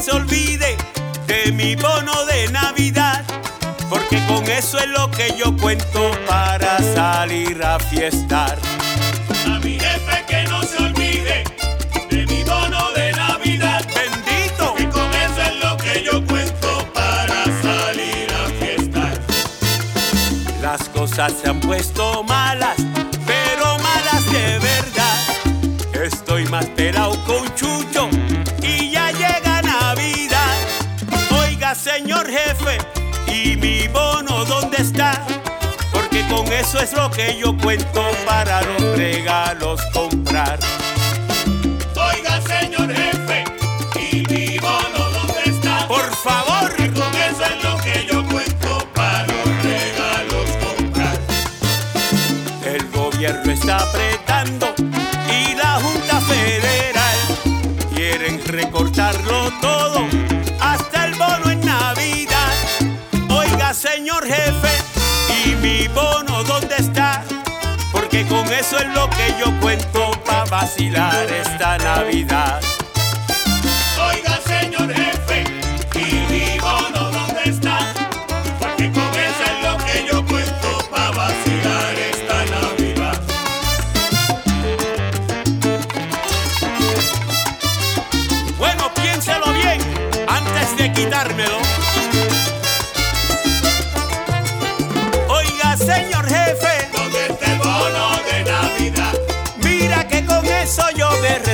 [0.00, 0.76] se olvide
[1.26, 3.24] de mi bono de Navidad,
[3.88, 8.58] porque con eso es lo que yo cuento para salir a fiestar.
[9.46, 11.44] A mi jefe que no se olvide
[12.10, 13.84] de mi bono de Navidad.
[13.94, 14.74] Bendito.
[14.76, 19.20] Que con eso es lo que yo cuento para salir a fiestar.
[20.62, 22.76] Las cosas se han puesto malas,
[23.26, 26.04] pero malas de verdad.
[26.04, 28.08] Estoy más pelado con Chucho
[32.18, 32.78] señor jefe,
[33.32, 35.24] ¿y mi bono dónde está?
[35.92, 40.58] Porque con eso es lo que yo cuento para los regalos comprar.
[41.94, 43.44] Oiga, señor jefe,
[44.10, 45.86] ¿y mi bono dónde está?
[45.86, 51.18] Por favor, Que con eso es lo que yo cuento para los regalos comprar.
[52.64, 54.07] el gobierno está apretando
[68.68, 72.67] eso es lo que yo cuento para vacilar esta Navidad.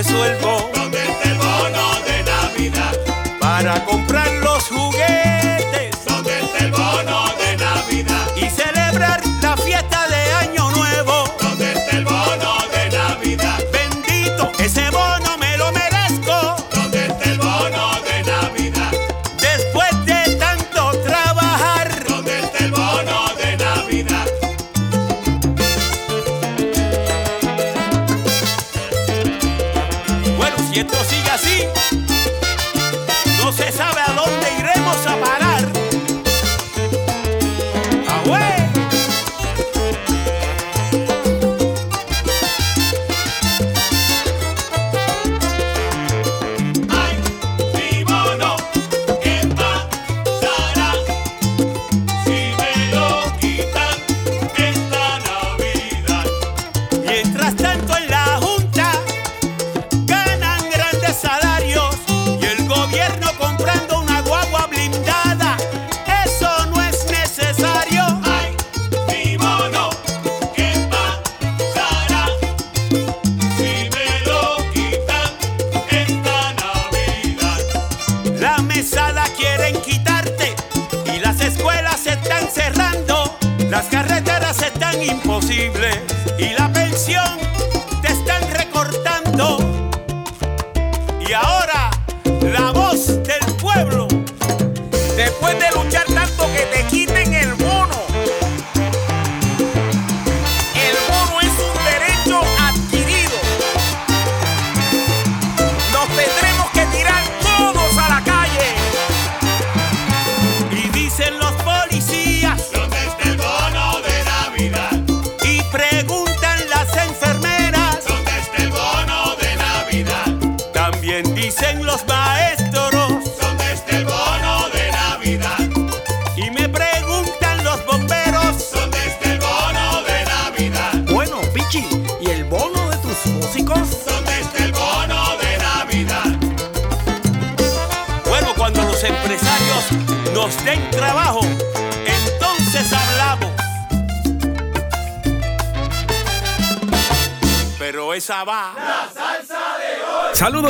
[0.04, 2.92] Resuelvo ¿Dónde está el bono de Navidad?
[3.40, 4.03] para comprar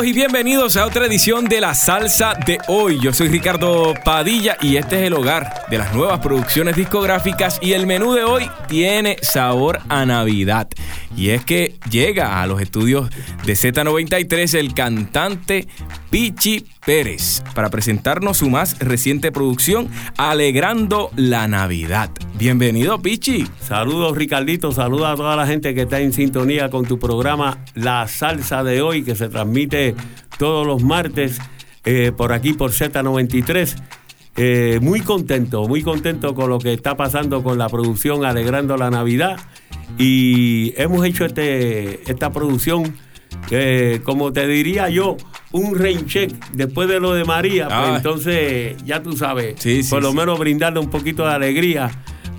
[0.05, 2.99] y bienvenidos a otra edición de La Salsa de hoy.
[3.01, 7.73] Yo soy Ricardo Padilla y este es el hogar de las nuevas producciones discográficas y
[7.73, 10.69] el menú de hoy tiene sabor a Navidad.
[11.17, 13.09] Y es que llega a los estudios
[13.47, 15.69] de Z93 el cantante
[16.15, 22.09] Pichi Pérez para presentarnos su más reciente producción Alegrando la Navidad.
[22.39, 23.49] Bienvenido Pichi.
[23.59, 28.07] Saludos Ricardito, saludos a toda la gente que está en sintonía con tu programa La
[28.07, 29.97] Salsa de hoy que se transmite
[30.39, 31.41] todos los martes
[31.85, 33.75] eh, por aquí por Z93.
[34.37, 38.89] Eh, muy contento, muy contento con lo que está pasando con la producción Alegrando la
[38.89, 39.41] Navidad
[39.99, 42.95] y hemos hecho este, esta producción,
[43.51, 45.17] eh, como te diría yo,
[45.55, 47.95] un rain check después de lo de María, pues Ah.
[47.97, 50.17] entonces ya tú sabes, Sí, sí, por lo sí.
[50.17, 51.91] menos brindarle un poquito de alegría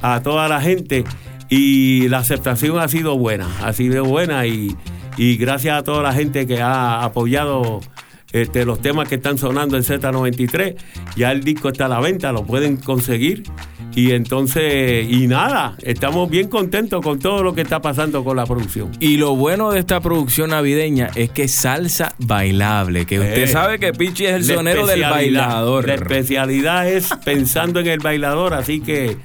[0.02, 1.04] a toda la gente
[1.50, 4.76] y la aceptación ha sido buena, ha sido buena y,
[5.18, 7.80] y gracias a toda la gente que ha apoyado
[8.34, 10.76] este, los temas que están sonando en Z93,
[11.16, 13.44] ya el disco está a la venta, lo pueden conseguir
[13.96, 18.46] y entonces, y nada, estamos bien contentos con todo lo que está pasando con la
[18.46, 18.92] producción.
[19.00, 23.48] Y lo bueno de esta producción navideña es que es salsa bailable, que usted Eh.
[23.48, 25.88] sabe que Pichi es el sonero del bailador.
[25.88, 29.16] La especialidad es pensando en el bailador, así que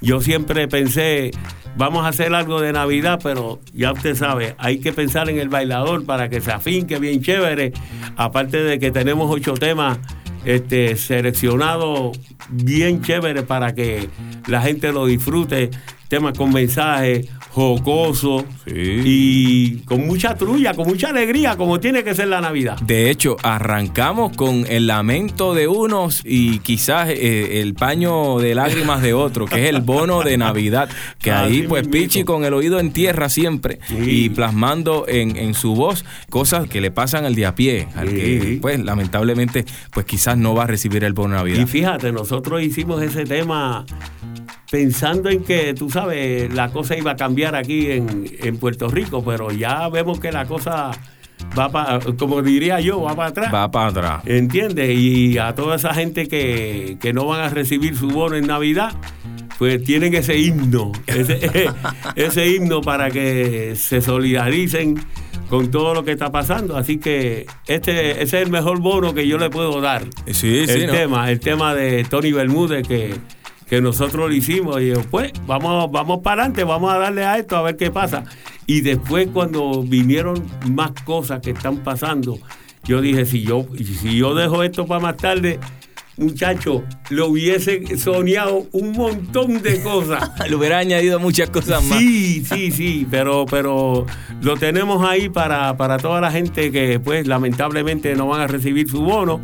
[0.00, 1.32] yo siempre pensé,
[1.76, 5.48] vamos a hacer algo de Navidad, pero ya usted sabe, hay que pensar en el
[5.48, 7.72] bailador para que se afinque bien chévere.
[8.16, 9.98] Aparte de que tenemos ocho temas
[10.44, 14.08] este, seleccionados bien chévere para que
[14.46, 15.70] la gente lo disfrute,
[16.08, 18.72] temas con mensajes jocosos Sí.
[19.04, 22.78] y con mucha trulla, con mucha alegría, como tiene que ser la Navidad.
[22.80, 29.02] De hecho, arrancamos con el lamento de unos y quizás eh, el paño de lágrimas
[29.02, 30.88] de otros, que es el bono de Navidad.
[31.18, 31.88] Que ahí, Así pues.
[31.88, 33.96] Pichi con el oído en tierra siempre Sí.
[33.98, 38.08] y plasmando en, en su voz cosas que le pasan al de a pie, al
[38.10, 41.62] que, pues, lamentablemente, pues quizás no va a recibir el bono de Navidad.
[41.62, 43.84] Y fíjate, nosotros hicimos ese tema
[44.70, 49.22] pensando en que, tú sabes, la cosa iba a cambiar aquí en, en Puerto Rico,
[49.24, 50.92] pero ya vemos que la cosa
[51.58, 53.54] va para, como diría yo, va para atrás.
[53.54, 54.22] Va para atrás.
[54.26, 54.96] ¿Entiendes?
[54.96, 58.92] Y a toda esa gente que, que no van a recibir su bono en Navidad,
[59.58, 61.70] pues tienen ese himno, ese,
[62.16, 64.98] ese himno para que se solidaricen
[65.48, 66.76] con todo lo que está pasando.
[66.76, 70.04] Así que este, ese es el mejor bono que yo le puedo dar.
[70.26, 70.92] Sí, sí, el ¿no?
[70.92, 73.16] tema, el tema de Tony Bermúdez que,
[73.70, 74.82] que nosotros lo hicimos.
[74.82, 77.92] Y yo, pues, vamos, vamos para adelante, vamos a darle a esto a ver qué
[77.92, 78.24] pasa.
[78.66, 82.38] Y después cuando vinieron más cosas que están pasando,
[82.84, 85.60] yo dije, si yo, si yo dejo esto para más tarde,
[86.16, 90.32] muchacho, lo hubiese soñado un montón de cosas.
[90.48, 92.00] Le hubiera añadido muchas cosas más.
[92.00, 94.04] Sí, sí, sí, pero, pero
[94.42, 98.90] lo tenemos ahí para, para toda la gente que pues lamentablemente no van a recibir
[98.90, 99.40] su bono,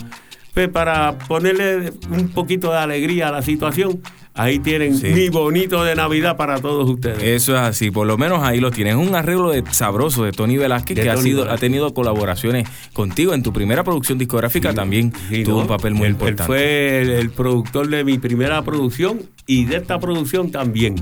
[0.57, 4.01] pues para ponerle un poquito de alegría a la situación.
[4.33, 5.09] Ahí tienen Sí.
[5.09, 7.23] mi bonito de Navidad para todos ustedes.
[7.23, 8.95] Eso es así, por lo menos ahí lo tienes.
[8.95, 12.67] Es un arreglo de, sabroso de Tony Velázquez De que ha, sido, ha tenido colaboraciones
[12.95, 15.63] contigo en tu primera producción discográfica también Sí, tuvo ¿no?
[15.63, 16.43] un papel muy Él- importante.
[16.43, 20.97] Él fue el, el productor de mi primera producción y de esta producción también.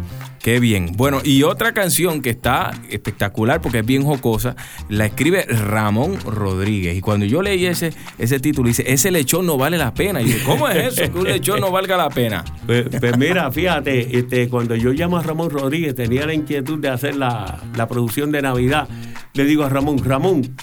[0.45, 0.93] Qué bien.
[0.95, 4.55] Bueno, y otra canción que está espectacular porque es bien jocosa,
[4.91, 6.99] la escribe Ramón Rodríguez.
[6.99, 10.21] Y cuando yo leí ese, ese título, dice, ese lechón no vale la pena.
[10.21, 11.11] Y yo, ¿cómo es eso?
[11.11, 12.45] Que un lechón no valga la pena.
[12.67, 16.91] Pues, pues mira, fíjate, este, cuando yo llamo a Ramón Rodríguez, tenía la inquietud de
[16.91, 18.87] hacer la, la producción de Navidad.
[19.33, 20.55] Le digo a Ramón, Ramón,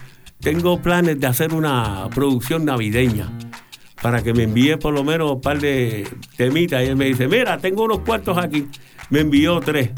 [0.41, 3.31] tengo planes de hacer una producción navideña
[3.99, 6.07] para que me envíe por lo menos un par de
[6.37, 6.83] temitas.
[6.83, 8.67] Y él me dice, mira, tengo unos cuartos aquí.
[9.11, 9.91] Me envió tres.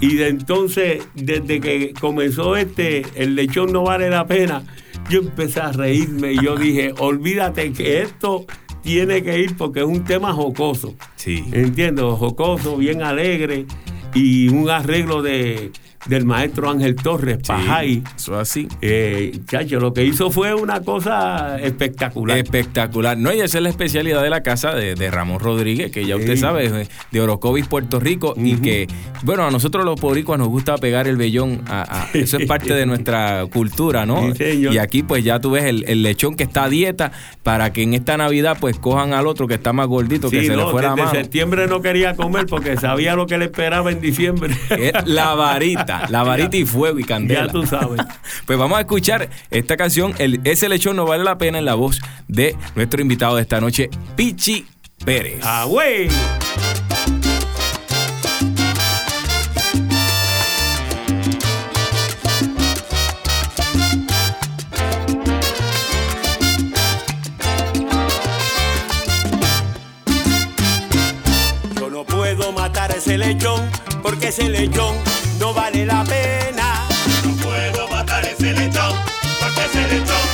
[0.00, 4.62] Y de entonces, desde que comenzó este, el lechón no vale la pena,
[5.10, 8.46] yo empecé a reírme y yo dije, olvídate que esto
[8.82, 10.94] tiene que ir porque es un tema jocoso.
[11.16, 11.44] Sí.
[11.52, 13.66] Entiendo, jocoso, bien alegre
[14.14, 15.72] y un arreglo de,
[16.06, 18.02] del maestro Ángel Torres, Pajay.
[18.16, 18.66] Eso así.
[18.80, 22.38] Eh, chacho, lo que hizo fue una cosa espectacular.
[22.38, 23.16] Espectacular.
[23.18, 26.16] No, y esa es la especialidad de la casa de, de Ramón Rodríguez, que ya
[26.16, 26.40] usted Sí.
[26.40, 28.86] sabe, de- de Orocovis, Puerto Rico, y que,
[29.22, 31.62] bueno, a nosotros los boricuas nos gusta pegar el vellón.
[31.68, 34.34] a- a- eso es parte de nuestra cultura, ¿no?
[34.34, 34.66] Sí.
[34.70, 37.82] Y aquí, pues ya tú ves el, el lechón que está a dieta para que
[37.82, 40.70] en esta Navidad, pues cojan al otro que está más gordito, que Sí, se no,
[40.70, 41.14] fue la desde mano.
[41.18, 44.54] septiembre no quería comer porque sabía lo que le esperaba en diciembre.
[44.70, 47.46] Es la varita, la varita y fuego y candela.
[47.46, 48.00] Ya tú sabes.
[48.46, 51.74] Pues vamos a escuchar esta canción, el, Ese lechón no vale la pena, en la
[51.74, 54.66] voz de nuestro invitado de esta noche, Pichi
[55.04, 55.40] Pérez.
[55.42, 56.08] ¡Ah, güey!
[71.78, 73.68] Yo no puedo matar a ese lechón
[74.02, 74.96] porque ese lechón
[75.40, 76.86] no vale la pena.
[77.24, 78.94] No puedo matar ese lechón,
[79.40, 80.26] porque ese lechón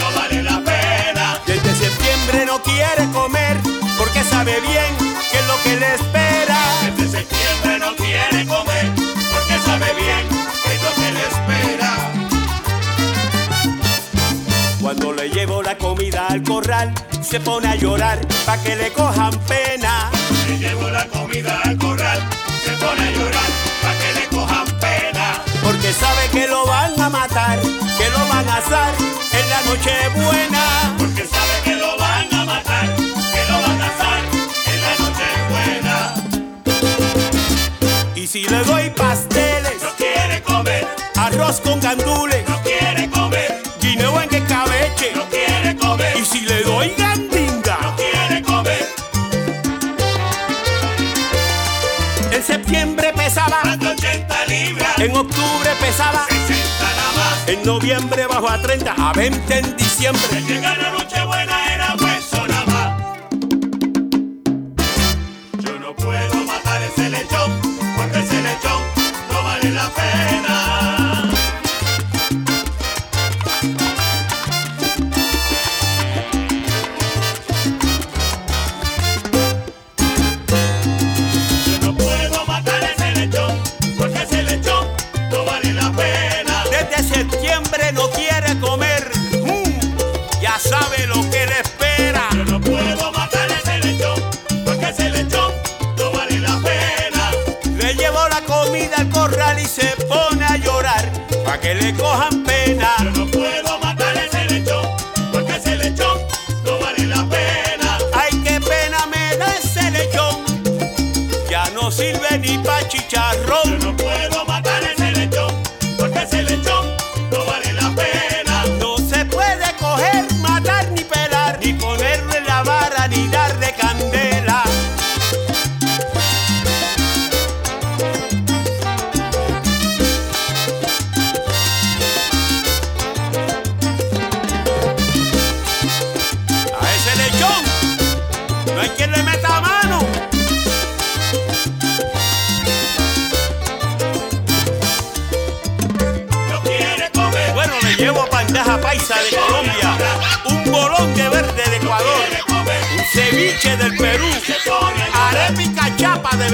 [0.00, 1.40] no vale la pena.
[1.46, 3.58] Desde septiembre no quiere comer
[3.98, 4.96] porque sabe bien
[5.30, 6.58] que es lo que le espera.
[6.96, 8.86] Desde septiembre no quiere comer,
[9.32, 10.28] porque sabe bien
[10.62, 11.90] que es lo que le espera.
[14.80, 16.92] Cuando le llevo la comida al corral,
[17.22, 20.10] se pone a llorar pa' que le cojan pena.
[20.48, 21.03] Le llevo la
[26.34, 28.92] que lo van a matar, que lo van a asar
[29.38, 30.94] en la noche buena.
[30.98, 34.20] Porque sabe que lo van a matar, que lo van a asar
[34.72, 35.96] en la noche buena.
[38.16, 40.88] Y si le doy pasteles, no quiere comer.
[41.14, 43.62] Arroz con gandules, no quiere comer.
[43.80, 46.16] Guineo en escabeche, no quiere comer.
[46.16, 48.88] Y si le doy gandinga, no quiere comer.
[52.32, 53.12] En septiembre
[54.98, 57.48] en octubre pesaba, 60 nada más.
[57.48, 60.42] en noviembre bajó a 30, a 20 en diciembre.
[60.46, 63.02] Llegar la noche buena era hueso nada más.
[65.64, 67.60] Yo no puedo matar ese lechón,
[67.96, 68.82] porque ese lechón
[69.32, 70.93] no vale la pena.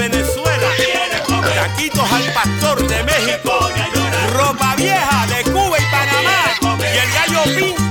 [0.01, 0.67] Venezuela,
[1.53, 3.69] taquitos al pastor de México,
[4.33, 7.90] ropa vieja de Cuba y Panamá, y el gallo pinto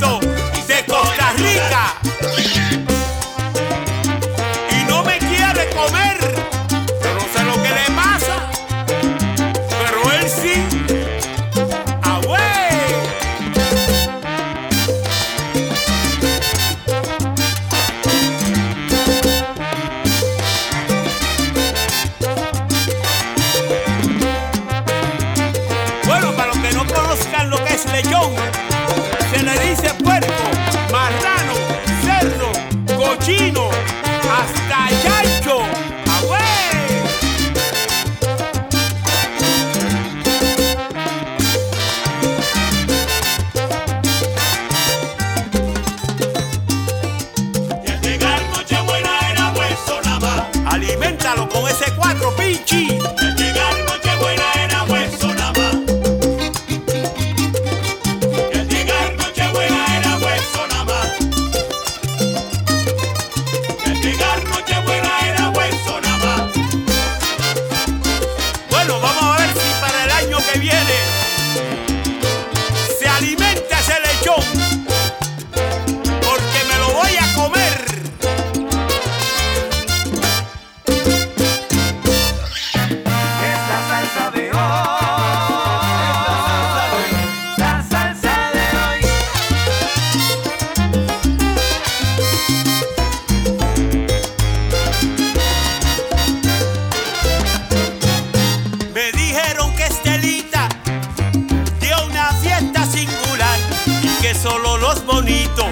[105.12, 105.66] bonitos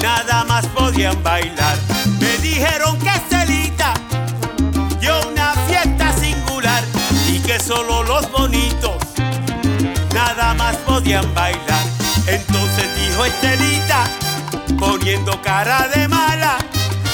[0.00, 1.76] nada más podían bailar.
[2.20, 3.94] Me dijeron que Estelita
[5.00, 6.82] dio una fiesta singular
[7.28, 8.96] y que solo los bonitos
[10.12, 11.84] nada más podían bailar.
[12.26, 14.04] Entonces dijo Estelita,
[14.78, 16.58] poniendo cara de mala,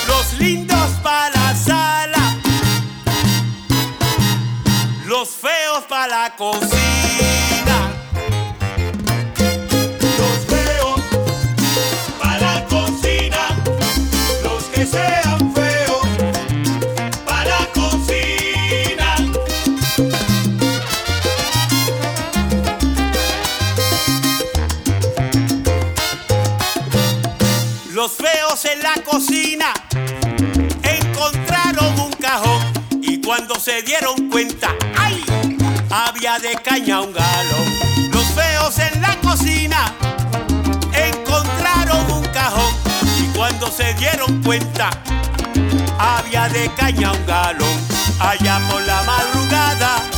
[0.07, 2.37] los lindos para la sala
[5.07, 7.79] los feos para la cocina.
[34.31, 35.25] Cuenta, ¡ay!
[35.90, 38.11] Había de caña un galón.
[38.12, 39.95] Los feos en la cocina
[40.93, 42.73] encontraron un cajón
[43.19, 44.90] y cuando se dieron cuenta,
[45.99, 47.79] había de caña un galón.
[48.21, 50.11] Allá por la madrugada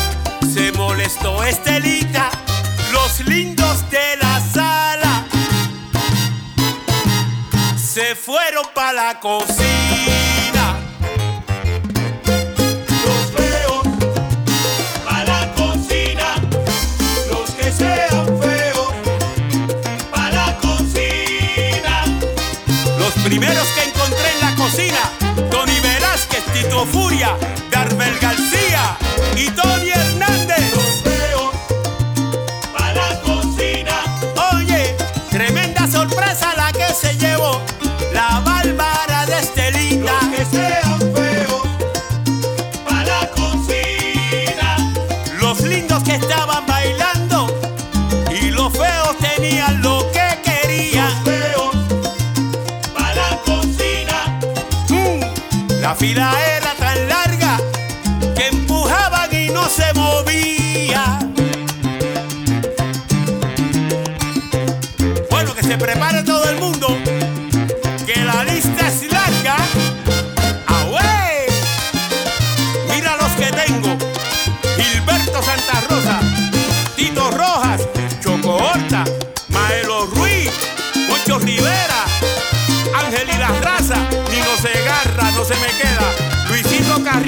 [0.70, 2.30] molestó Estelita,
[2.92, 5.24] los lindos de la sala
[7.76, 10.41] se fueron para la cocina.
[23.38, 25.00] Primeros que encontré en la cocina,
[25.50, 27.34] Tony Velázquez, Tito Furia,
[56.02, 56.41] Mm,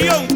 [0.05, 0.34] Luisito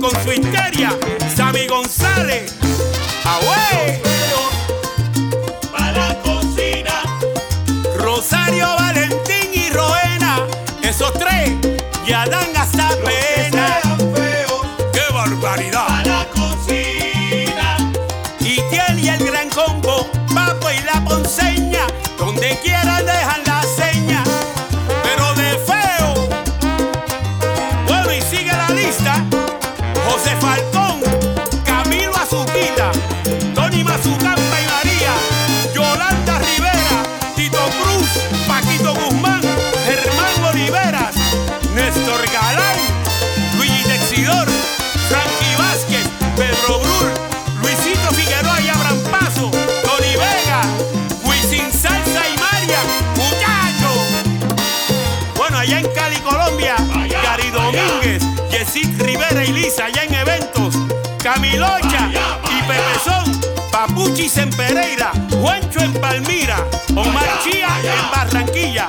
[64.37, 65.11] En Pereira,
[65.41, 66.59] Juancho en Palmira,
[66.95, 67.95] Omar Allá, Chía allá.
[67.95, 68.89] en Barranquilla,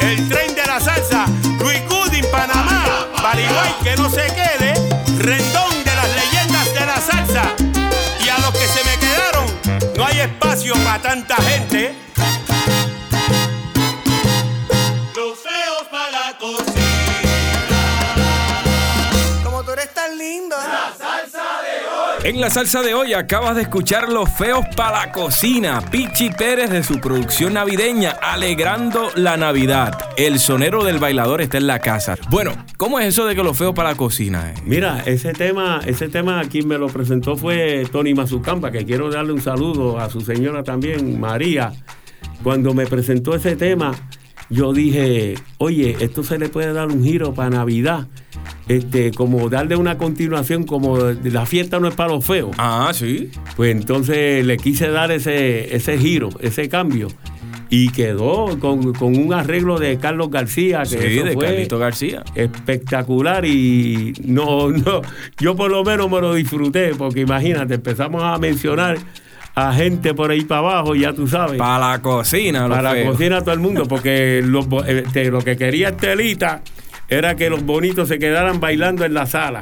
[0.00, 1.26] el tren de la salsa,
[1.60, 2.84] Luis Good en Panamá,
[3.22, 4.72] Bariguay que no se quede,
[5.18, 7.42] Rendón de las leyendas de la salsa.
[8.24, 12.07] Y a los que se me quedaron, no hay espacio para tanta gente.
[22.28, 26.68] En la salsa de hoy acabas de escuchar Los Feos para la Cocina, Pichi Pérez
[26.68, 29.98] de su producción navideña, alegrando la Navidad.
[30.18, 32.16] El sonero del bailador está en la casa.
[32.28, 34.50] Bueno, ¿cómo es eso de que Los Feos para la Cocina?
[34.50, 34.60] eh?
[34.66, 39.32] Mira, ese tema, ese tema quien me lo presentó fue Tony Mazucampa, que quiero darle
[39.32, 41.72] un saludo a su señora también, María.
[42.42, 43.92] Cuando me presentó ese tema,
[44.50, 48.06] yo dije, oye, esto se le puede dar un giro para Navidad.
[48.68, 52.54] Este, como darle una continuación, como la fiesta no es para los feos.
[52.58, 53.30] Ah, sí.
[53.56, 57.08] Pues entonces le quise dar ese, ese giro, ese cambio.
[57.70, 62.22] Y quedó con, con un arreglo de Carlos García, que Sí, de fue Carlito García.
[62.34, 65.02] espectacular y no, no,
[65.38, 68.96] yo por lo menos me lo disfruté, porque imagínate, empezamos a mencionar
[69.58, 71.58] a gente por ahí para abajo, ya tú sabes.
[71.58, 73.10] Para la cocina, Los para Feos.
[73.12, 76.62] cocinar a todo el mundo, porque bo- este, lo que quería Estelita
[77.08, 79.60] era que los bonitos se quedaran bailando en la sala.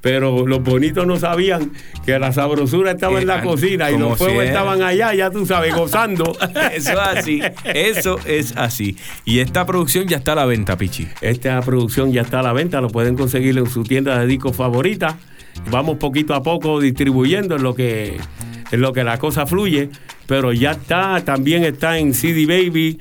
[0.00, 1.70] Pero los bonitos no sabían
[2.04, 5.74] que la sabrosura estaba en la cocina y los fuegos estaban allá, ya tú sabes,
[5.74, 6.36] gozando.
[6.74, 8.98] Eso es así, eso es así.
[9.24, 11.08] Y esta producción ya está a la venta, Pichi.
[11.22, 14.54] Esta producción ya está a la venta, lo pueden conseguir en su tienda de discos
[14.54, 15.16] favorita.
[15.70, 18.18] Vamos poquito a poco distribuyendo en lo que
[18.74, 19.88] en lo que la cosa fluye,
[20.26, 22.98] pero ya está, también está en CD Baby,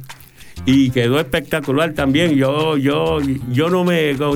[0.66, 2.36] Y quedó espectacular también.
[2.36, 3.20] Yo, yo,
[3.52, 4.16] yo no me.
[4.16, 4.34] yo-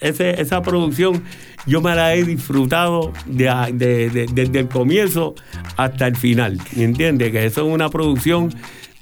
[0.00, 1.22] esa producción
[1.66, 5.34] yo me la he disfrutado de, de- de- desde el comienzo
[5.76, 6.58] hasta el final.
[6.76, 7.30] ¿Me entiendes?
[7.30, 8.52] Que eso es una producción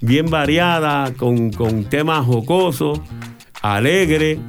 [0.01, 3.01] bien variada, con, con temas jocosos,
[3.63, 4.39] alegre,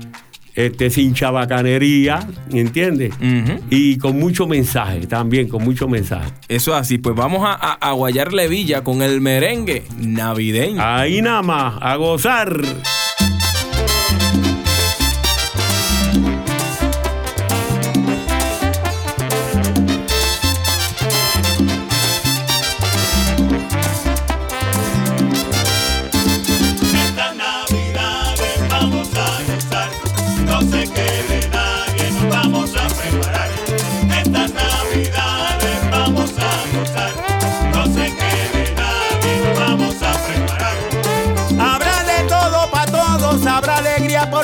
[0.54, 3.14] este, sin chabacanería, ¿me entiendes?
[3.70, 6.30] Y con mucho mensaje también, con mucho mensaje.
[6.48, 10.82] Eso es así, pues vamos a, a, a guayarle villa con el merengue navideño.
[10.82, 12.52] Ahí nada más, a gozar.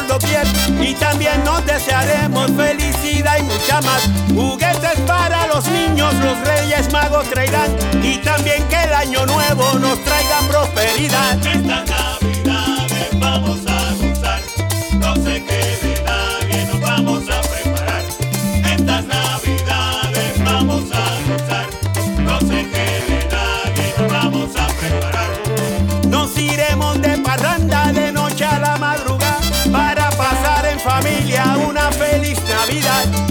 [0.06, 0.46] Doquier
[0.80, 4.08] y también nos desearemos felicidad y mucha más.
[4.34, 9.98] Juguetes para los niños, los reyes magos traerán y también que el año nuevo nos
[10.04, 11.38] traiga prosperidad.
[11.38, 14.40] Estas navidades vamos a gozar,
[15.00, 18.02] no se quede nadie, nos vamos a preparar.
[18.64, 21.66] Estas navidades vamos a gozar,
[22.20, 25.30] no se quede nadie, nos vamos a preparar.
[26.08, 27.67] Nos iremos de parranda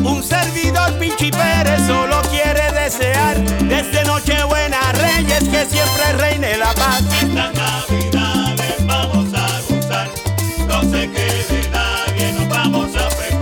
[0.03, 3.37] Un servidor Pichi Pérez solo quiere desear
[3.69, 7.03] desde Nochebuena Reyes que siempre reine la paz.
[7.21, 10.09] Estas navidades vamos a gozar,
[10.67, 13.36] no se quede nadie, nos vamos a preparar.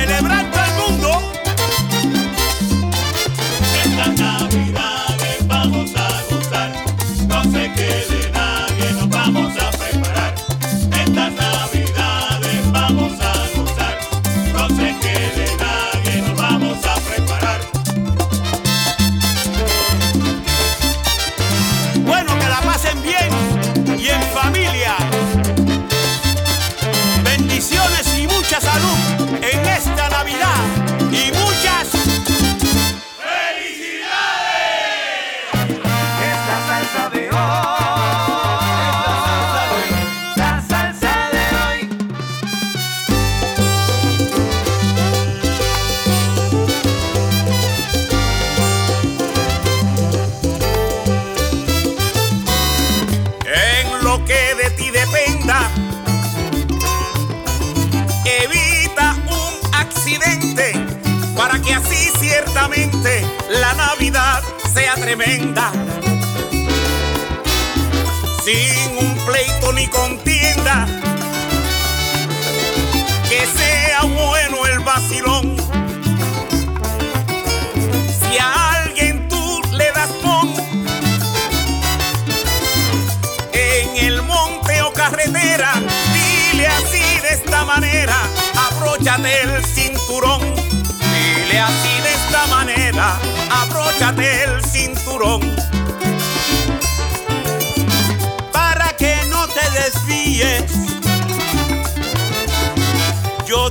[0.00, 0.57] A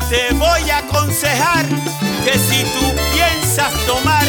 [0.09, 1.65] te voy a aconsejar
[2.23, 4.25] que si tú piensas tomar,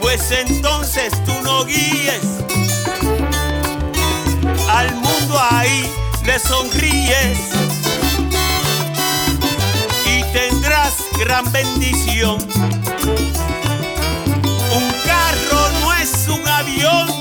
[0.00, 2.22] pues entonces tú no guíes.
[4.70, 5.90] Al mundo ahí
[6.24, 7.38] le sonríes
[10.06, 12.38] y tendrás gran bendición.
[14.76, 17.17] Un carro no es un avión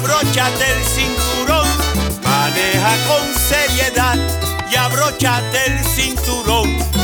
[0.00, 1.68] abróchate el cinturón.
[2.22, 4.16] Maneja con seriedad
[4.70, 6.99] y abróchate el cinturón.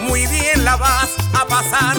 [0.00, 1.96] Muy bien la vas a pasar.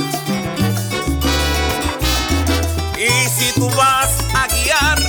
[2.98, 5.00] Y si tú vas a guiar,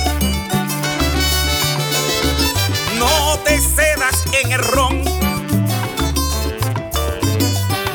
[2.97, 5.03] no te cedas en el ron.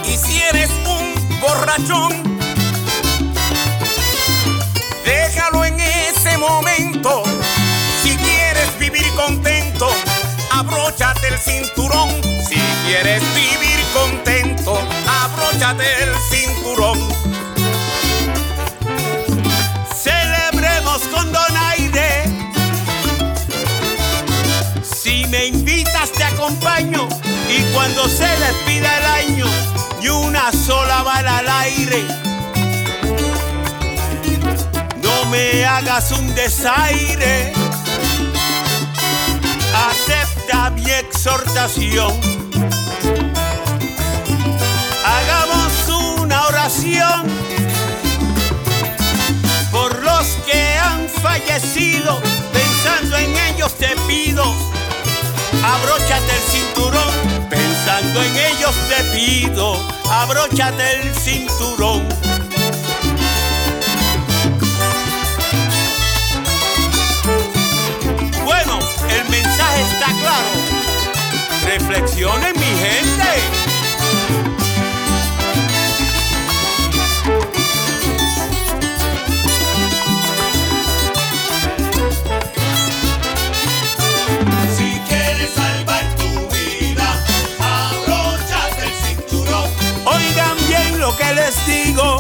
[0.04, 2.30] Y si eres un borrachón,
[5.04, 7.24] Déjalo en ese momento.
[8.02, 9.88] Si quieres vivir contento,
[10.52, 12.10] abróchate el cinturón.
[12.48, 13.22] Si quieres
[15.70, 16.98] abróchate el cinturón.
[19.94, 22.24] Celebremos con donaire.
[24.82, 27.08] Si me invitas te acompaño
[27.48, 29.46] y cuando se despida el año
[30.02, 32.04] y una sola bala al aire.
[35.02, 37.52] No me hagas un desaire.
[39.74, 42.39] Acepta mi exhortación.
[49.72, 52.20] Por los que han fallecido.
[52.52, 54.44] Pensando en ellos te pido,
[55.64, 57.48] abróchate el cinturón.
[57.50, 62.06] Pensando en ellos te pido, abróchate el cinturón.
[68.44, 68.78] Bueno,
[69.08, 70.50] el mensaje está claro.
[71.64, 73.69] Reflexionen mi gente.
[91.10, 92.18] Lo que les digo.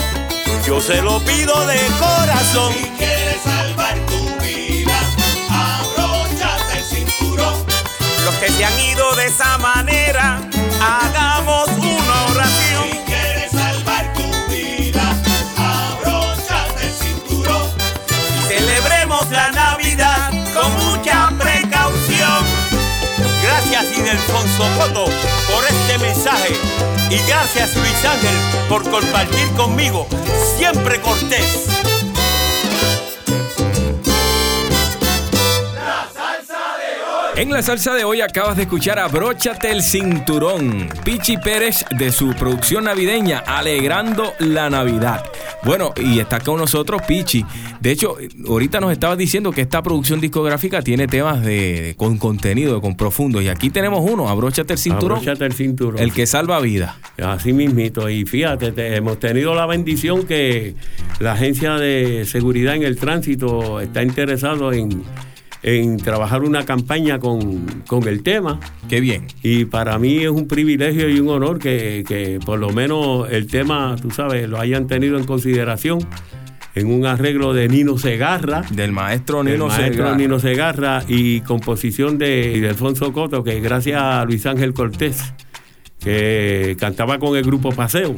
[0.66, 2.72] Yo se lo pido de corazón.
[2.74, 4.98] Si quieres salvar tu vida,
[5.48, 7.54] abróchate el cinturón.
[8.24, 10.40] Los que se han ido de esa manera,
[10.80, 13.04] hagamos una Si oración.
[13.06, 15.02] quieres salvar tu vida,
[15.56, 17.68] abróchate el cinturón.
[18.38, 22.44] y celebremos la Navidad con mucha precaución.
[23.42, 25.04] Gracias Ildefonso Coto
[25.50, 26.54] por este mensaje.
[27.10, 30.06] Y gracias Luis Ángel por compartir conmigo.
[30.56, 31.79] Siempre cortés.
[37.40, 42.12] En la salsa de hoy acabas de escuchar a Bróchate el Cinturón, Pichi Pérez de
[42.12, 45.24] su producción navideña, Alegrando la Navidad.
[45.62, 47.46] Bueno, y está con nosotros Pichi.
[47.80, 52.82] De hecho, ahorita nos estabas diciendo que esta producción discográfica tiene temas de, con contenido,
[52.82, 53.40] con profundo.
[53.40, 55.98] Y aquí tenemos uno, Abróchate el Cinturón, Abróchate el cinturón.
[55.98, 56.98] el que salva vida.
[57.22, 58.10] Así mismito.
[58.10, 60.74] Y fíjate, te- hemos tenido la bendición que
[61.20, 65.02] la Agencia de Seguridad en el Tránsito está interesado en,
[65.62, 68.60] en trabajar una campaña con, con el tema.
[68.88, 69.26] Qué bien.
[69.42, 73.46] Y para mí es un privilegio y un honor que, que por lo menos el
[73.46, 76.00] tema, tú sabes, lo hayan tenido en consideración
[76.74, 78.62] en un arreglo de Nino Segarra.
[78.70, 80.16] Del maestro Nino maestro Segarra.
[80.16, 85.34] Nino Segarra y composición de, de Alfonso Coto, que gracias a Luis Ángel Cortés,
[85.98, 88.16] que cantaba con el grupo Paseo.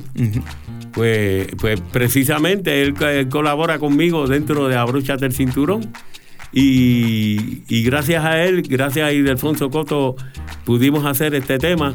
[0.92, 5.90] Pues, pues precisamente él, él colabora conmigo dentro de Abróchate el Cinturón.
[6.52, 10.16] Y, y gracias a él, gracias a Ildefonso Coto,
[10.64, 11.94] pudimos hacer este tema,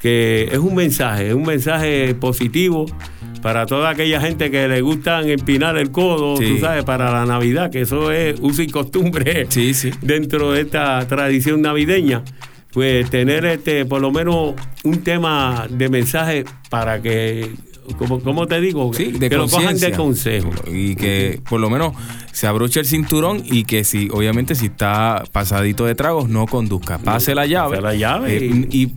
[0.00, 2.84] que es un mensaje, es un mensaje positivo
[3.40, 6.44] para toda aquella gente que le gustan empinar el codo, Sí.
[6.54, 9.90] tú sabes, para la Navidad, que eso es uso y costumbre Sí, sí.
[10.02, 12.22] dentro de esta tradición navideña,
[12.72, 17.50] pues tener este por lo menos un tema de mensaje para que,
[17.98, 20.50] como, como te digo, Sí, de que lo cojan de consejo.
[20.72, 21.92] Y que por lo menos
[22.32, 26.98] se abroche el cinturón y que si, obviamente, si está pasadito de tragos, no conduzca.
[26.98, 27.76] Pase la llave.
[27.76, 28.92] pase la llave Eh, y,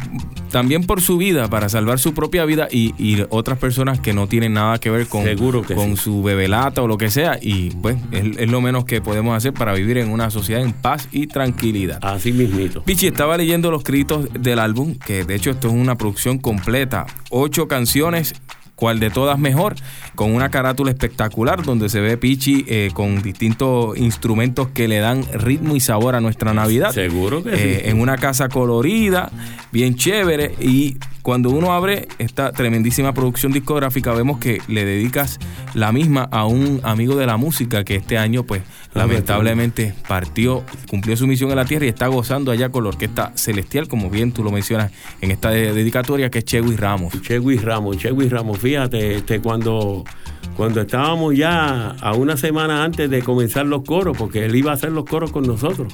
[0.52, 4.28] también por su vida, para salvar su propia vida y, y otras personas que no
[4.28, 6.04] tienen nada que ver con, Seguro que con sí.
[6.04, 7.38] su bebelata o lo que sea.
[7.41, 10.71] Y pues es, es lo menos que podemos hacer para vivir en una sociedad en
[10.71, 12.00] paz y tranquilidad.
[12.02, 12.82] Así mismito.
[12.84, 17.06] Pichi, estaba leyendo los créditos del álbum, que de hecho esto es una producción completa.
[17.30, 18.34] Ocho canciones,
[18.77, 19.75] cual de todas mejor,
[20.15, 25.25] con una carátula espectacular donde se ve Pichi eh, con distintos instrumentos que le dan
[25.33, 26.91] ritmo y sabor a nuestra Navidad.
[26.93, 27.89] Seguro que Eh, sí.
[27.89, 29.31] En una casa colorida,
[29.71, 30.53] bien chévere.
[30.61, 30.95] Y
[31.27, 35.39] cuando uno abre esta tremendísima producción discográfica, vemos que le dedicas
[35.73, 38.61] la misma a un amigo de la música que este año, pues,
[38.93, 43.33] lamentablemente partió, cumplió su misión en la tierra y está gozando allá con la orquesta
[43.35, 47.21] celestial, como bien tú lo mencionas en esta de- dedicatoria, que es Chegui Ramos.
[47.21, 50.05] Chegui Ramos, Chegui Ramos, fíjate, este, cuando,
[50.55, 54.75] cuando estábamos ya a una semana antes de comenzar los coros, porque él iba a
[54.75, 55.93] hacer los coros con nosotros.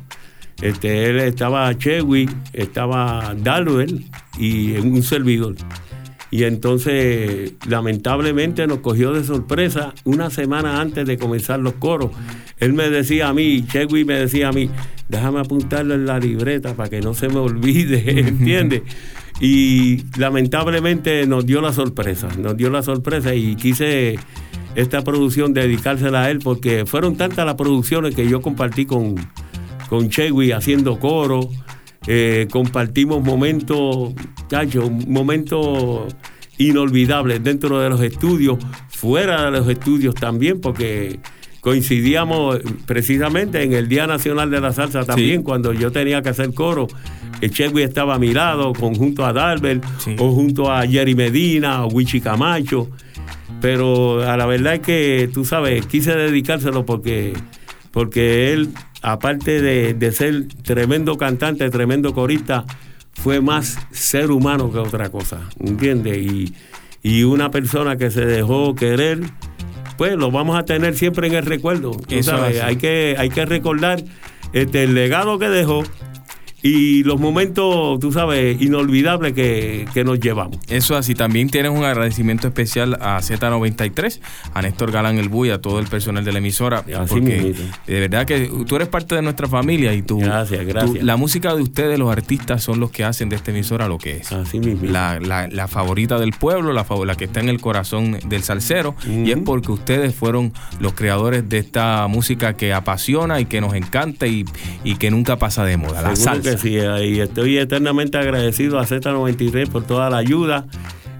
[0.61, 4.05] Este, él estaba Chegui, estaba Dalwell
[4.37, 5.55] y un servidor.
[6.31, 12.09] Y entonces, lamentablemente, nos cogió de sorpresa una semana antes de comenzar los coros.
[12.59, 14.69] Él me decía a mí, Chegui me decía a mí,
[15.09, 18.81] déjame apuntarlo en la libreta para que no se me olvide, ¿entiendes?
[19.39, 24.17] Y lamentablemente nos dio la sorpresa, nos dio la sorpresa y quise
[24.75, 29.15] esta producción dedicársela a él porque fueron tantas las producciones que yo compartí con,
[29.89, 31.49] con Chegui haciendo coro,
[32.07, 34.13] eh, compartimos momentos,
[34.49, 36.13] chacho, momentos
[36.57, 38.57] inolvidables dentro de los estudios,
[38.89, 41.19] fuera de los estudios también, porque
[41.61, 45.43] coincidíamos precisamente en el Día Nacional de la Salsa también, Sí.
[45.43, 46.87] cuando yo tenía que hacer coro.
[47.41, 50.15] El Chegui estaba a mi lado, con, junto a Dalbert, Sí.
[50.19, 52.89] o junto a Jerry Medina, o Wichi Camacho.
[53.61, 57.33] Pero a la verdad es que, tú sabes, quise dedicárselo porque,
[57.93, 58.71] porque él,
[59.03, 62.65] aparte de, de ser tremendo cantante, tremendo corista,
[63.13, 66.17] fue más ser humano que otra cosa, ¿entiendes?
[66.17, 66.55] Y,
[67.03, 69.19] y una persona que se dejó querer,
[69.95, 71.91] pues lo vamos a tener siempre en el recuerdo.
[72.09, 74.03] Eso sabes, hay que, hay que recordar
[74.53, 75.83] este, el legado que dejó
[76.65, 80.57] y los momentos, tú sabes, inolvidables que, que nos llevamos.
[80.69, 84.19] Eso así, también tienes un agradecimiento especial a Z93,
[84.53, 87.53] a Néstor Galán El Buy, a todo el personal de la emisora, Así porque
[87.85, 90.99] de verdad que tú eres parte de nuestra familia y tú, Gracias, gracias.
[90.99, 93.97] tú- la música de ustedes, los artistas, son los que hacen de esta emisora lo
[93.97, 94.31] que es.
[94.31, 94.89] Así mismo.
[94.89, 98.95] La, la- la favorita del pueblo, la, la que está en el corazón del salsero,
[99.05, 103.73] y es porque ustedes fueron los creadores de esta música que apasiona y que nos
[103.73, 104.45] encanta y,
[104.85, 106.52] y que nunca pasa de moda, la salsa.
[106.57, 110.65] Sí, y estoy eternamente agradecido a Z93 por toda la ayuda.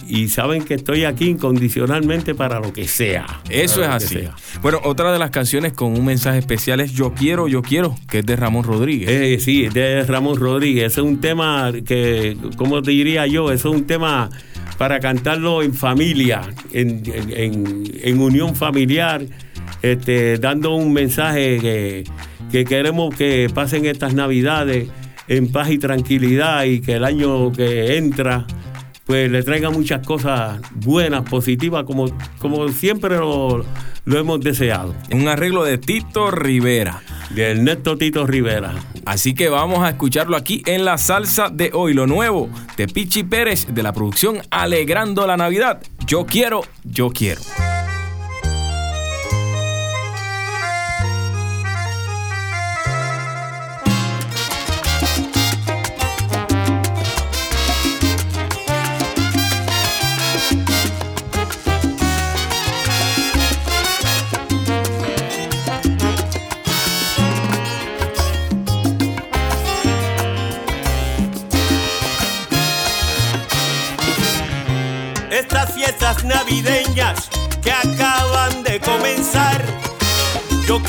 [0.05, 3.25] Y saben que estoy aquí incondicionalmente para lo que sea.
[3.49, 4.19] Eso es así.
[4.61, 8.19] Bueno, otra de las canciones con un mensaje especial es Yo quiero, yo quiero, que
[8.19, 9.09] es de Ramón Rodríguez.
[9.09, 10.88] Eh, sí, de Ramón Rodríguez.
[10.91, 13.49] Ese es un tema que, ¿cómo te diría yo?
[13.49, 14.29] Es un tema
[14.77, 16.41] para cantarlo en familia,
[16.73, 19.21] en, en- en- en unión familiar,
[19.81, 22.03] este, dando un mensaje que,
[22.51, 24.89] que queremos que pasen estas navidades
[25.28, 28.45] en paz y tranquilidad y que el año que entra
[29.05, 32.05] pues le traiga muchas cosas buenas, positivas, como,
[32.39, 33.65] como siempre lo,
[34.05, 34.95] lo hemos deseado.
[35.11, 37.01] Un arreglo de Tito Rivera.
[37.30, 38.74] De Ernesto Tito Rivera.
[39.05, 43.24] Así que vamos a escucharlo aquí en la salsa de hoy, lo nuevo de Pichi
[43.24, 45.82] Pérez de la producción Alegrando la Navidad.
[46.05, 47.41] Yo quiero, yo quiero.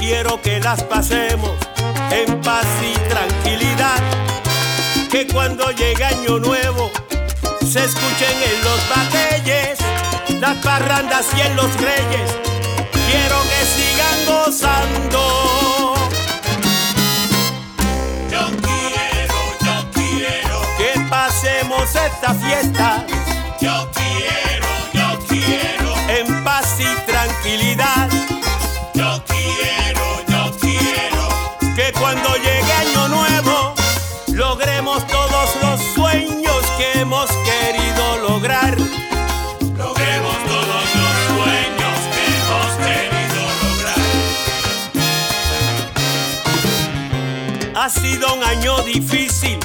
[0.06, 1.52] quiero que las pasemos
[2.10, 4.00] en paz y tranquilidad.
[5.10, 6.90] Que cuando llegue año nuevo
[7.60, 9.78] se escuchen en los batalles
[10.40, 12.30] las parrandas y en los reyes.
[13.08, 15.94] Quiero que sigan gozando.
[18.30, 23.06] Yo quiero, yo quiero que pasemos esta fiesta
[47.94, 49.58] sido un año difícil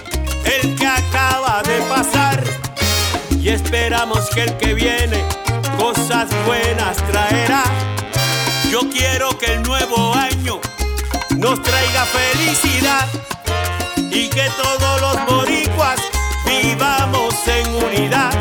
[0.46, 2.44] el que acaba de pasar
[3.40, 5.24] y esperamos que el que viene
[5.78, 7.64] cosas buenas traerá.
[8.70, 10.60] Yo quiero que el nuevo año
[11.38, 13.08] nos traiga felicidad
[14.12, 16.00] y que todos los boricuas
[16.46, 18.39] vivamos en unidad.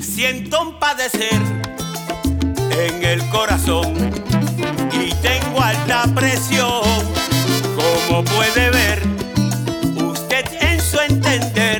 [0.00, 1.40] siento un padecer
[2.70, 3.94] en el corazón
[4.92, 6.82] y tengo alta presión.
[7.76, 9.02] Como puede ver
[9.96, 11.79] usted en su entender,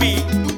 [0.00, 0.49] me.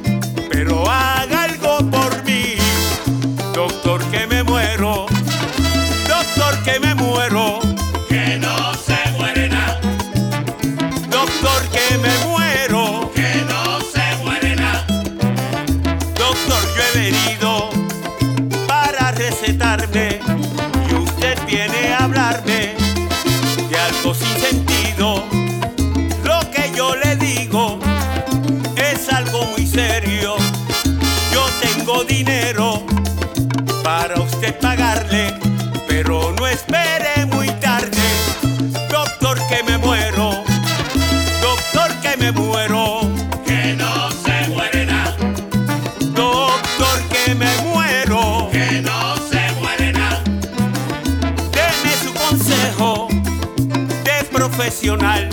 [54.62, 55.31] profesional.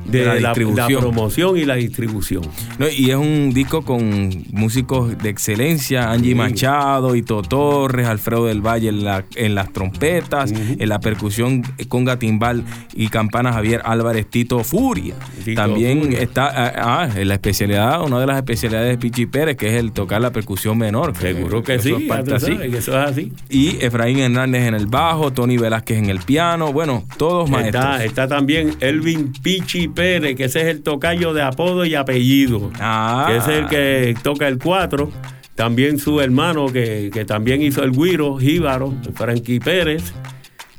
[0.06, 2.44] de la la, la promoción y la distribución.
[2.80, 6.36] No, y es un disco con músicos de excelencia, Angie Sí.
[6.36, 12.18] Machado, Ito Torres, Alfredo del Valle en, la- en las trompetas, en la percusión conga
[12.18, 12.64] timbal
[12.96, 15.16] y campana Javier Álvarez Tito Furia.
[15.44, 16.20] Tito También Furia.
[16.22, 19.74] está ah, ah, en la especialidad, una de las especialidades de Pichi Pérez, que es
[19.76, 21.16] el tocar la percusión menor.
[21.18, 22.58] Seguro que Eso sí, es parte tú así.
[22.58, 23.32] que eso es así.
[23.50, 27.84] Y Efraín Hernández en el bajo, Tony Velázquez en el piano, bueno, todos maestros.
[27.86, 32.72] Está, está también Elvin Pichi Pérez, que ese es el tocayo de apodo y apellido.
[32.80, 33.26] Ah.
[33.28, 35.10] que es el que toca el 4.
[35.56, 40.14] También su hermano, que, que también hizo el guiro, Jíbaro, Frankie Pérez.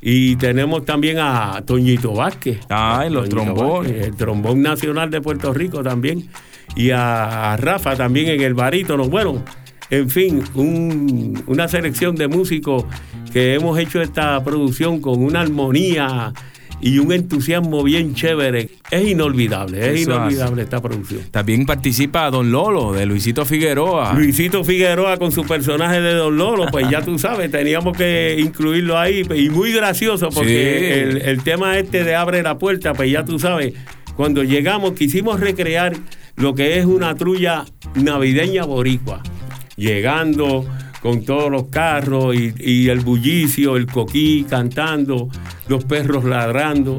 [0.00, 2.58] Y tenemos también a Toñito Vázquez.
[2.68, 3.90] Ah, los Toñito trombones.
[3.92, 6.28] Vázquez, el trombón nacional de Puerto Rico también.
[6.76, 9.08] Y a, a Rafa también en el barítono.
[9.08, 9.42] Bueno,
[9.90, 12.84] en fin, un- una selección de músicos
[13.32, 16.32] que hemos hecho esta producción con una armonía
[16.86, 18.68] y un entusiasmo bien chévere.
[18.90, 21.22] Es inolvidable, es Eso inolvidable esta producción.
[21.30, 24.12] También participa Don Lolo de Luisito Figueroa.
[24.12, 28.98] Luisito Figueroa con su personaje de Don Lolo, pues ya tú sabes, teníamos que incluirlo
[28.98, 29.22] ahí.
[29.34, 31.16] Y muy gracioso, porque Sí.
[31.16, 33.72] el, el tema este de abre la puerta, pues ya tú sabes,
[34.14, 35.94] cuando llegamos quisimos recrear
[36.36, 37.64] lo que es una trulla
[37.94, 39.22] navideña boricua.
[39.76, 40.66] Llegando
[41.04, 45.28] con todos los carros y, y el bullicio, el coquí cantando,
[45.68, 46.98] los perros ladrando.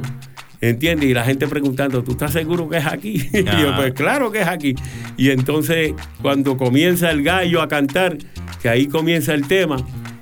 [0.62, 1.10] ¿Entiendes?
[1.10, 3.16] Y la gente preguntando, ¿tú estás seguro que es aquí?
[3.34, 4.76] Y yo, pues claro que es aquí.
[5.18, 8.18] Y entonces, cuando comienza el gallo a cantar,
[8.62, 9.78] que ahí comienza el tema,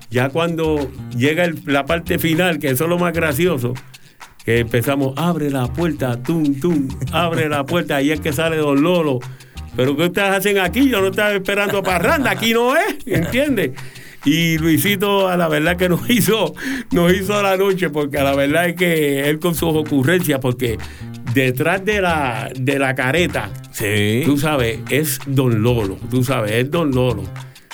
[0.09, 3.73] ya cuando llega el- la parte final, que eso es lo más gracioso,
[4.45, 8.81] que empezamos, abre la puerta, tum, tum, abre la puerta, ahí es que sale Don
[8.81, 9.19] Lolo.
[9.75, 10.89] Pero ¿qué ustedes hacen aquí?
[10.89, 13.71] Yo no estaba esperando parranda, aquí no es, ¿entiendes?
[14.25, 16.53] Y Luisito, a la verdad que nos hizo,
[16.91, 20.77] nos hizo la noche, porque a la verdad es que él con sus ocurrencias, porque
[21.33, 24.21] detrás de la, de la careta, Sí.
[24.23, 27.23] tú sabes, es Don Lolo, tú sabes, es Don Lolo.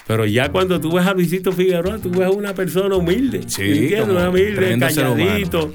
[0.07, 3.41] Pero ya cuando tú ves a Luisito Figueroa, tú ves a una persona humilde.
[3.45, 4.07] Sí, ¿entiendes?
[4.09, 5.71] Una humilde, calladito.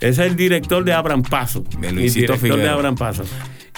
[0.00, 1.62] Ese es el director de Abran Paso.
[1.78, 2.72] De el Luisito director de Figueroa.
[2.74, 3.24] Abran Paso.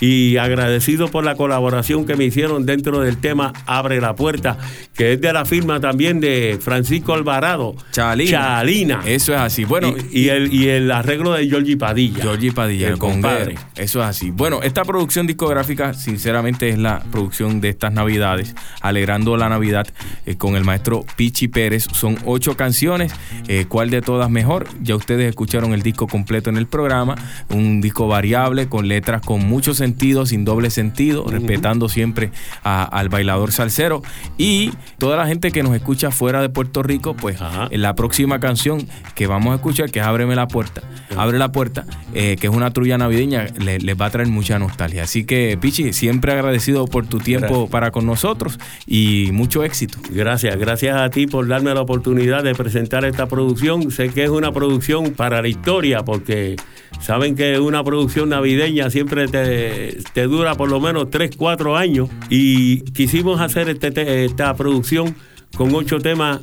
[0.01, 4.57] Y agradecido por la colaboración que me hicieron dentro del tema Abre la Puerta,
[4.95, 7.75] que es de la firma también de Francisco Alvarado.
[7.91, 8.31] Chalina.
[8.31, 9.03] Chalina.
[9.05, 9.65] Eso es así.
[9.65, 12.23] Bueno, y, y el, y el arreglo de Giorgi Padilla.
[12.23, 13.57] Georgie Padilla, el compadre.
[13.77, 14.31] Eso es así.
[14.31, 19.87] Bueno, esta producción discográfica, sinceramente, es la producción de estas Navidades, alegrando la Navidad
[20.27, 21.89] eh, con el maestro Pichi Pérez.
[21.93, 23.13] Son ocho canciones.
[23.49, 24.69] eh, ¿Cuál de todas mejor?
[24.81, 27.17] Ya ustedes escucharon el disco completo en el programa.
[27.51, 29.88] Un disco variable con letras con mucho sentido,
[30.27, 32.31] sin doble sentido, respetando siempre
[32.65, 34.03] a- al bailador salsero.
[34.37, 37.69] Y toda la gente que nos escucha fuera de Puerto Rico, pues Ajá.
[37.71, 40.83] en la próxima canción que vamos a escuchar, que es Ábreme la puerta,
[41.17, 41.85] Abre la puerta,
[42.15, 45.03] eh, que es una trulla navideña, le- les va a traer mucha nostalgia.
[45.05, 47.71] Así que, Pichi, siempre agradecido por tu tiempo Gracias.
[47.71, 49.99] para con nosotros y mucho éxito.
[50.11, 53.91] Gracias, gracias a ti por darme la oportunidad de presentar esta producción.
[53.91, 56.57] Sé que es una producción para la historia, porque
[57.01, 59.78] saben que una producción navideña siempre te,
[60.13, 62.09] te dura por lo menos 3, 4 años.
[62.31, 65.15] Y quisimos hacer este te- esta producción
[65.57, 66.41] con ocho temas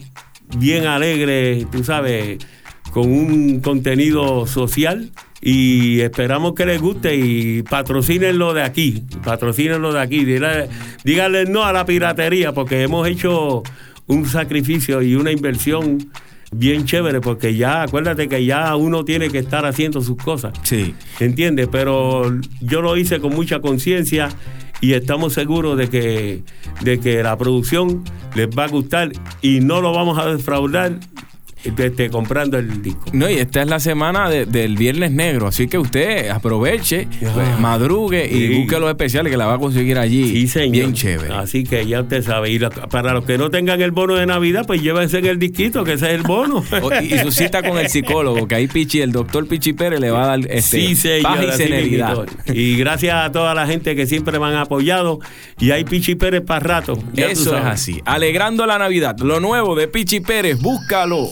[0.58, 2.40] bien alegres, tú sabes,
[2.92, 5.12] con un contenido social.
[5.42, 10.26] Y esperamos que les guste y patrocínenlo de aquí, patrocínenlo de aquí.
[11.04, 13.62] Díganle no a la piratería porque hemos hecho
[14.08, 16.10] un sacrificio y una inversión
[16.58, 20.54] bien chévere porque ya, acuérdate que ya uno tiene que estar haciendo sus cosas.
[20.64, 20.96] Sí.
[21.20, 21.68] ¿Entiendes?
[21.72, 22.32] Pero
[22.62, 24.30] yo lo hice con mucha conciencia
[24.82, 26.44] y estamos seguros de que,
[26.82, 28.04] de que la producción
[28.36, 31.00] les va a gustar y no lo vamos a defraudar
[31.78, 33.06] este, comprando el disco.
[33.14, 37.32] No, y esta es la semana de- del Viernes Negro, así que usted aproveche, Ah.
[37.34, 38.56] pues, madrugue y Sí.
[38.60, 40.30] busque los especiales que la va a conseguir allí.
[40.30, 40.72] Sí, señor.
[40.72, 41.34] Bien chévere.
[41.34, 42.50] Así que ya usted sabe.
[42.52, 45.40] Y lo- para los que no tengan el bono de Navidad, pues llévense en el
[45.40, 46.64] disquito, que ese es el bono.
[47.02, 50.12] Y, y su cita con el psicólogo, que ahí Pichi, el doctor Pichi Pérez le
[50.12, 51.24] va a dar este, sí, señor.
[51.24, 52.18] paz y serenidad.
[52.54, 55.20] Y gracias a toda la gente que siempre me han apoyado.
[55.60, 56.98] Y hay Pichi Pérez para rato.
[57.14, 58.02] ya Eso es así.
[58.06, 59.18] Alegrando la Navidad.
[59.20, 61.28] Lo nuevo de Pichi Pérez, búscalo.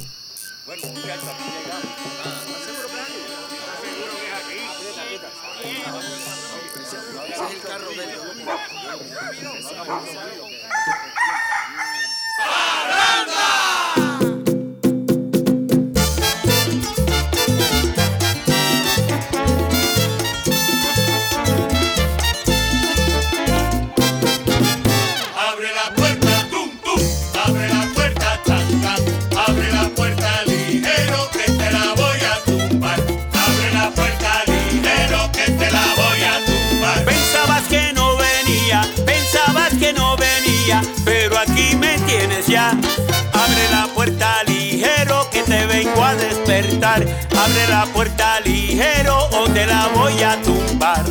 [46.94, 51.04] Abre la puerta ligero o te la voy a tumbar.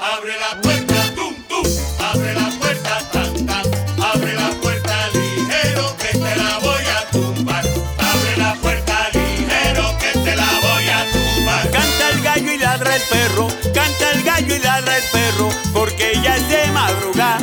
[0.00, 1.66] Abre la puerta, tum, tum.
[1.98, 3.66] Abre la puerta, tan, tan.
[4.02, 7.64] Abre la puerta ligero que te la voy a tumbar.
[7.98, 11.70] Abre la puerta ligero que te la voy a tumbar.
[11.70, 13.48] Canta el gallo y ladra el perro.
[13.74, 15.50] Canta el gallo y ladra el perro.
[15.74, 17.40] Porque ya es de madrugada.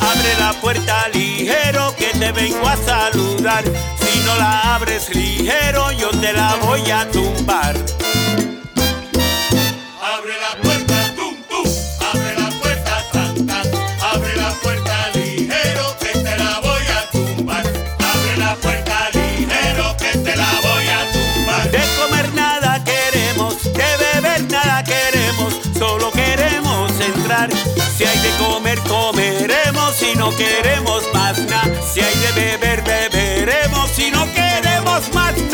[0.00, 1.29] Abre la puerta ligero
[2.20, 3.64] te vengo a saludar.
[3.64, 7.74] Si no la abres ligero, yo te la voy a tumbar.
[10.14, 11.64] Abre la puerta, tum, tum.
[12.12, 13.66] Abre la puerta, tan, tan.
[14.12, 17.64] Abre la puerta ligero, que te la voy a tumbar.
[18.12, 21.70] Abre la puerta ligero, que te la voy a tumbar.
[21.70, 27.48] De comer nada queremos, de beber nada queremos, solo queremos entrar.
[27.96, 31.19] Si hay que comer, comeremos, si no queremos más.
[35.00, 35.49] off my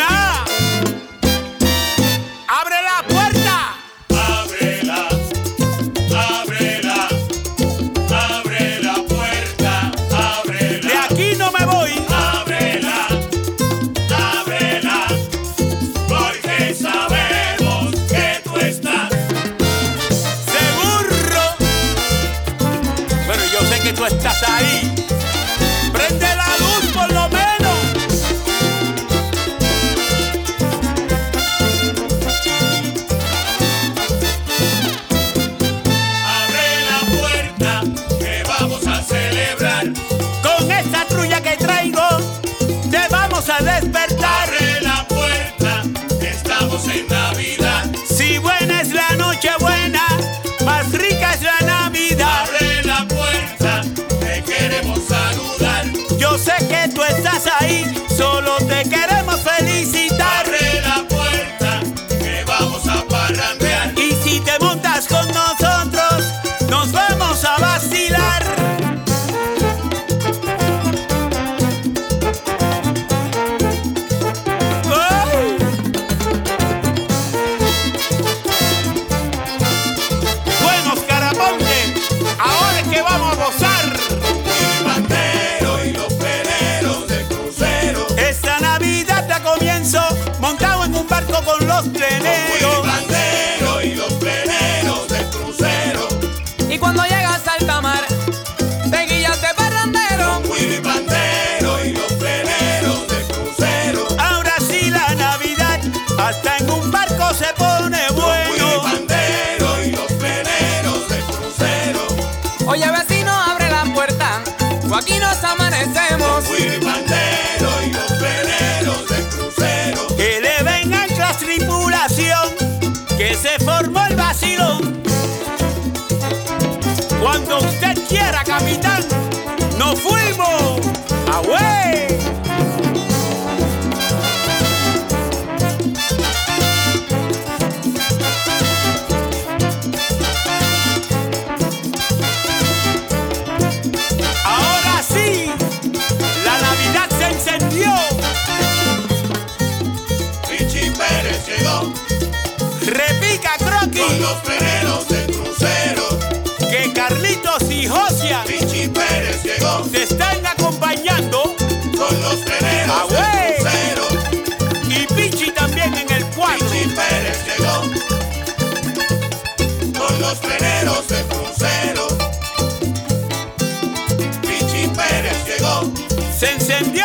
[176.37, 176.96] se encendieron.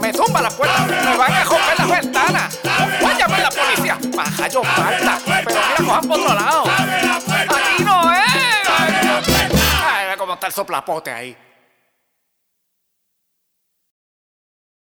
[0.00, 2.58] Me tumba la puerta, me van a romper las ventanas.
[3.02, 3.98] Váyame la policía.
[4.14, 5.18] Baja yo falta.
[5.24, 6.64] Pero mira, cojan por otro lado.
[6.64, 8.68] Aquí no es.
[8.78, 11.36] Ay, mira cómo está el soplapote ahí.